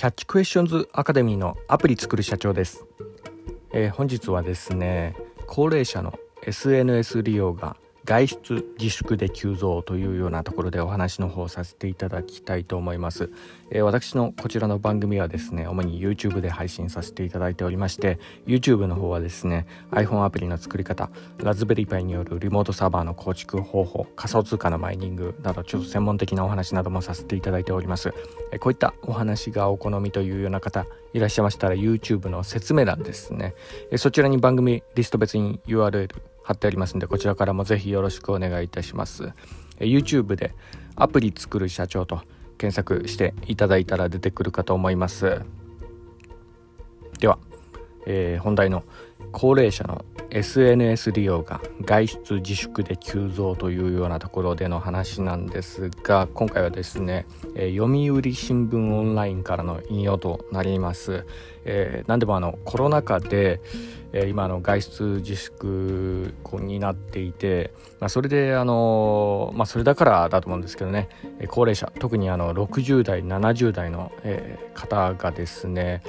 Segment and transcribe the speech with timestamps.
[0.00, 2.86] キャッチクエスチョンズアカデミーのアプリ作る社長です、
[3.74, 5.14] えー、本日はですね
[5.46, 7.76] 高齢者の SNS 利用が
[8.10, 13.30] 外出自粛で急増というようなところでお話の方させていただきたいと思います、
[13.70, 18.18] えー、私のこちらの番組はですね主に YouTube で配信させていただいておりまして
[18.48, 21.08] YouTube の方はですね iPhone アプリの作り方
[21.38, 28.12] ラズベリーパイによるリモートサーバーの構築方法仮想通貨のマイニングなどちょっと専門的なお話などもさせていただいております、
[28.50, 33.54] えー、こういったお話がお好みというような方いらっしゃいましたら YouTube の説明欄ですね、
[33.92, 36.08] えー、そちらに番組リスト別に URL
[36.50, 39.32] 貼ってありますんでこちらからもぜひよろしくお願いいたします。
[39.78, 40.52] YouTube で
[40.96, 42.22] アプリ作る社長と
[42.58, 45.42] 検索していただいたら出てくるかと思います。
[47.20, 47.38] では、
[48.04, 48.82] えー、本題の
[49.32, 61.26] 高齢者の SNS 利用が外出自粛で急増というようなところでの話なんですが今回はですね、えー、読売新聞オンラインからの引用となります、
[61.64, 63.60] えー、何でもあのコロナ禍で、
[64.12, 71.08] えー、今の外出自粛になっていて、まあ、それであの、まあ、それだからだと思うんですけどね。
[71.48, 76.02] 高齢者特にあの60代70代の、え方がですね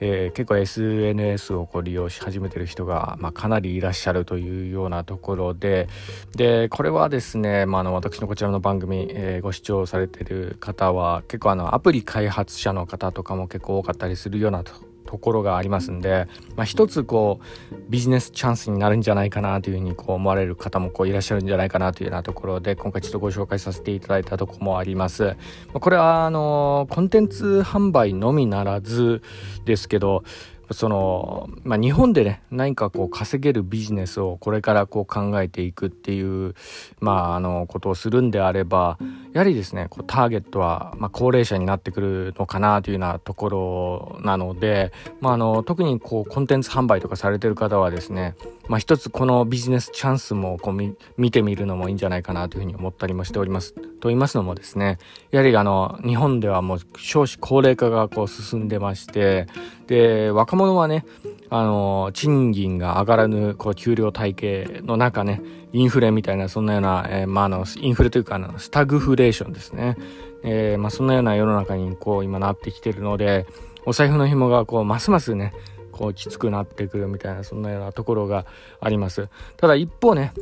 [0.00, 5.88] えー、結構 SNS をこう利用し始めてる人が、まあ、かなりいらっしゃるというようなところで
[6.34, 14.72] でこれはですね、まあ、あの私のこちらの番組、えー、ご視聴されてる方は結構あのアプリ開発者の方とかも結構多かったりするようなと
[15.06, 17.40] ところがありますんで、まあ、一つこ
[17.72, 25.36] うビジネスチャンスになるんじゃないかなというふうにこう思われる方もこういらっしゃるんじゃないかなというようなところで今回ちょっとご紹介させていただいたとこもあります。
[25.72, 29.22] これはあのコンテンツ販売のみならず
[29.64, 30.24] ですけど
[30.72, 36.54] その、まあ、日本でね、何かこう稼げるビジネスをこれからこう考えていくっていう、
[37.00, 38.98] まあ、あの、ことをするんであれば、
[39.36, 48.34] やはりですね、こうターゲットは、まあ、高齢者になってくるのかなというようなところなので、まあ、あの、特にこう、コンテンツ販売とかされてる方はですね、
[48.66, 53.74] まあ、一つこのビジネスチャンスもこう見てみるのもいいんじゃないかなというふうに思ったりもしております。
[53.74, 54.96] と言いますのもですね、
[55.32, 59.48] やはりあの、日本ではもう少子高齢化がこう進んでまして、
[59.86, 61.04] で、若者はね、
[61.50, 65.42] あの、賃金が上がらぬ、こう、給料体系の中ね、
[65.72, 69.96] インフレみたいな、そんなような、えー、まあ、あの、インフレというか、あの、スタグフレーションですね。
[70.42, 73.46] えー、まあ、そんなような世の中に、こう、今なってきてるので、
[73.84, 75.52] お財布の紐が、こう、ますますね、
[75.96, 78.44] こうきつくなってくるみたいなそんなようなところが
[78.80, 80.32] ありますただ一方ね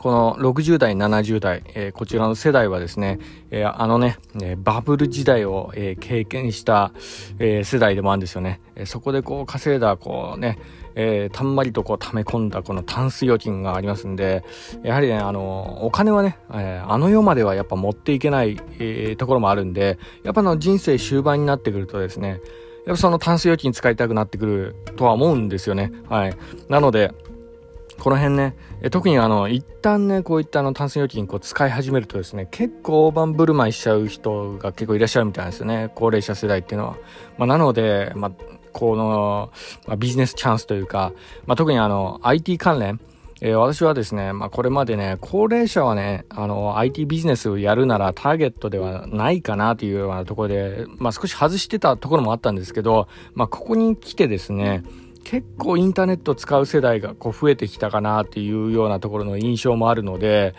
[0.00, 3.18] この60代、70代、えー、こちらの世代はですね、
[3.50, 6.92] えー、あのね、え、バブル時代を、え経験した、
[7.38, 8.62] え世代でもあるんですよね。
[8.76, 10.58] えそこでこう稼いだ、こうね、
[10.94, 14.42] えたんまりとこう溜め込んだこのタンス預金がありますんで、
[14.82, 22.40] やはりね、あの、お金はね、えあの世まではやっぱ持っていけない、えところもあるんで、やっぱの人生終盤になってくるとですね、
[22.86, 25.92] やっぱそのタンス預金使いたくなってくるとは思うんですよね。
[26.08, 26.36] はい。
[26.70, 27.12] なので、
[28.00, 28.56] この辺ね、
[28.90, 35.92] 特にあの、一旦ね、こういったあの、タンス預金こう使い始めるとですね、結構大盤振る舞いしちゃう人が結構いらっしゃるみたいなんですよね。
[35.94, 36.96] 高齢者世代っていうのは。
[37.36, 38.32] まあ、なので、まあ、
[38.72, 39.50] この、
[39.86, 41.12] まあ、ビジネスチャンスというか、
[41.44, 43.00] まあ、特にあの、IT 関連、
[43.42, 54.84] えー、私はですね、まあ、これまでね、高齢者はね、あの、IT ビジネスをやるならターゲットではないかなというようなところで、まあ、少し外してたところもあったんですけど、まあ、ここに来てですね、
[55.24, 60.54] 結構インターネット使う世代がこう増えてきたかなっていうようなところの印象もあるので、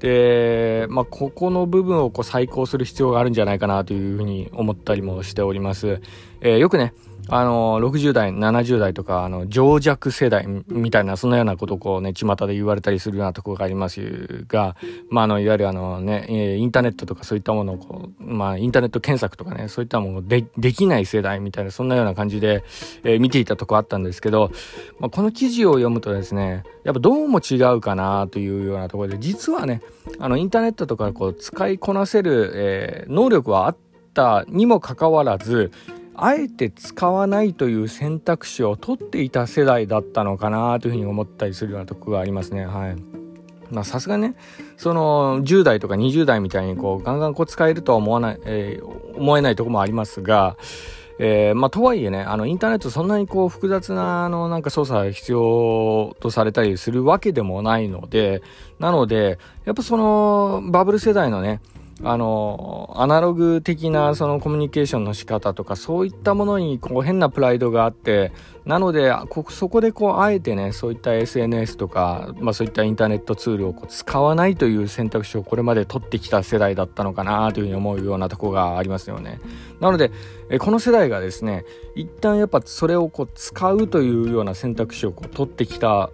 [0.00, 6.00] で、まあ、ここの部分をこう再考する必要があるんじゃないかなというふうに思ったりもしております。
[6.40, 6.92] えー、よくね、
[7.28, 14.76] あの、60代、70代とか、あの、情弱世代みたいな、そんなようなことをこうね、巷で言われたりするようなところがありますが、
[15.08, 22.64] まあ、あの、いわゆるあのね、インターネットとかそういったものをこう、まあ、インターネット検索とかね、そういったもので、できない世代みたいな、そんなような感じで、
[23.04, 24.50] えー、見ていたとこあったんですけど、
[24.98, 29.82] まあ、この記事を読むとですね、やっぱどうも違うかなというようなところで、実はね、
[30.18, 33.76] あの、インターネットとかこう、使いこなせる、えー、能力はあっ
[34.12, 35.70] たにもかかわらず、
[36.14, 42.66] あえて使わないという選択肢を取っていた世代だったのかなというふうに思ったりするようなとこがありますね。
[42.66, 42.96] はい。
[43.70, 44.34] まあさすがね、
[44.76, 50.56] その10代とか20代みたいにこうガンガンこう使えるとは思わない、えー、思えないとこもありますが、
[51.18, 58.42] えー、まあ、とはいえね、あの、インターネットそんなにこう、複雑な、あの、なんか操作が必要とされたりするわけでもないので、
[58.78, 61.60] なので、やっぱその、バブル世代のね、
[62.04, 68.32] あのアナログ的なそのコミュニケーションの仕方とかそういったものにこう変なプライドがあって
[68.64, 79.40] なのでこそこでこうあえてねそういった SNS とか、まあ、そういったインターネットツールをこう使わないという選択肢をこれまで取ってきた世代だったのかなというふうに思うようなとこがありますよね。
[79.80, 80.10] なので
[80.50, 81.64] えこの世代がですね
[81.94, 86.10] 一旦やっぱそれをこう使うというような選択肢をこう取ってきた、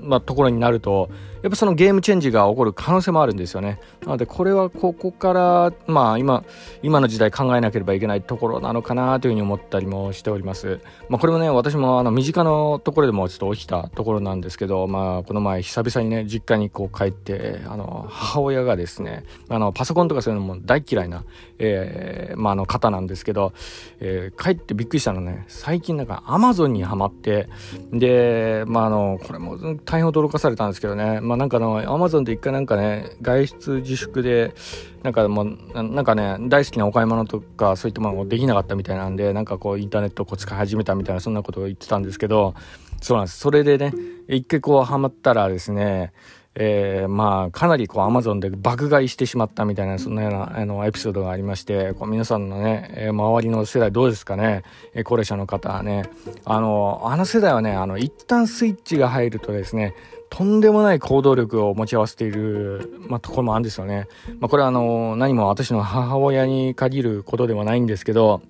[0.00, 1.08] まあ、ところになると
[1.44, 3.78] やっぱそのゲームチェンジが起こる可能性もあるんですよね。
[4.00, 6.42] なのでこれはここからまあ今
[6.82, 10.80] 今の時代考えなければいけないところなのかなというふうに思ったりもしております。
[11.10, 21.24] まあ、これもね私もあの身近なところでもちょっと起きたところなんですけど、まあ、この前久々にね実家にこう帰ってあの母親がですねあのパソコンとかそういうのも大嫌いな、
[21.58, 23.52] えーまあ、あの方なんですけど、
[24.00, 27.50] えー、帰ってびっくりしたのね最近なんかアマゾンにはまって
[27.92, 34.54] でまああのこれも大変驚かされたんですけどね、まあまあなんかの、アマゾンで一回なんかね、外出自粛で、
[35.02, 42.54] なんかもう、なんかね、大好きなお買い物とかそういったものもできなかったみたいなんで、なんかこうインターネットをこう使い始めたみたいな、そんなことを言ってたんですけど、
[43.02, 43.38] そうなんです。
[43.38, 43.92] それでね、
[44.28, 46.12] 一回こうハマったらですね、
[46.56, 54.62] えー、まあ、かなりこう、アマゾンで爆買いしてしまったみたいな、そんなような、あの、エピソードがありまして、こう皆さんのね、えー、周りの世代どうですかね、
[54.94, 56.04] えー、高齢者の方はね、
[56.44, 59.94] あの、あの世代はね、あの、一旦スイッチが入るとですね、
[60.34, 64.08] とんでもない行動力を持ち合わせている、まあ、ところもあるんですよね。
[64.40, 68.42] まあ、これはあの、何も私の母親に限ることではないんですけど、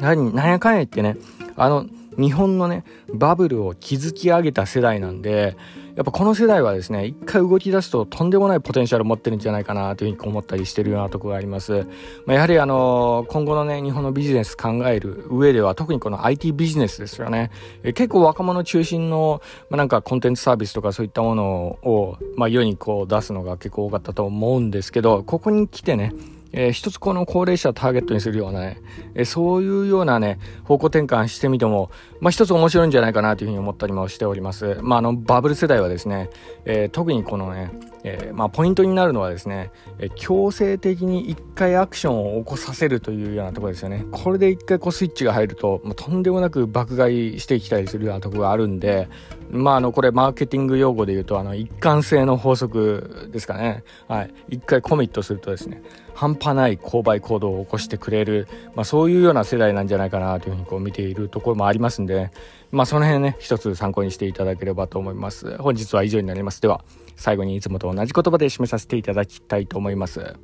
[0.00, 1.18] やはりなんやかんや言ってね、
[1.56, 1.84] あの、
[2.18, 5.56] 日本のね、バブルを築き上げた世代なんで、
[5.96, 11.86] やっぱこの世代はですね、一回動き出すととんでもないポテンシャルを持ってるんじゃないかなというふうに思ったりしてるようなとこがあります。
[12.26, 17.50] まあ、やはりあの、今後のね、日本のビジネス考える上では、特にこの IT ビジネスですよね。
[17.82, 26.14] え結構若者中心の、まあ、なんかコンテンツサービスとかそういったものを、まあ、世にこう出すのが結構多かったと思うんですけど、ここに来てね、
[26.52, 28.80] えー、一つこの高齢者をターゲットにするようなね、
[29.14, 34.78] えー、そういうようなね、方向転換してみても、まあ一つ面白いんじゃないかなというふうに思ったりもしております。
[34.82, 36.30] まああの、バブル世代はですね、
[36.64, 37.70] えー、特にこのね、
[38.04, 44.04] えー、まあポイントになるのはですね、えー、強制的に一回アクションを起こさせるというようなところですよね。
[44.10, 49.08] これで一回こうスイッチが入ると、まあ、とんでもなく爆買いしてきたりするようなところがあるんで、
[49.50, 53.84] まああの、これマーケティング用語で言うと、あの、一貫性の法則ですかね。
[54.08, 54.34] はい。
[54.48, 55.82] 一回コミットするとですね、
[56.14, 62.30] 半端ない購買行動を起こしてくれる、まあ、そういうような世代なんじゃないかなというふうにこう見ているところもありますんで、
[62.72, 65.56] まあ、その辺ね一つ参考にしていただければと思います。
[65.58, 66.60] 本日は以上になります。
[66.60, 66.84] では
[67.16, 70.34] 最後にいつもと同じ言葉で締めさせていただきたいと思います。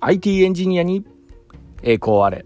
[0.00, 1.04] IT エンジニアに
[1.82, 2.44] 栄光あれ。